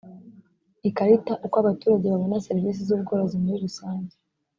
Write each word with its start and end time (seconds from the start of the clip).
ikarita 0.89 1.33
uko 1.45 1.55
abaturage 1.63 2.05
babona 2.07 2.43
serivisi 2.47 2.81
z 2.87 2.89
ubworozi 2.95 3.35
muri 3.43 3.57
rusange 3.65 4.15